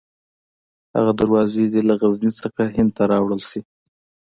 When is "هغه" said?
0.95-1.11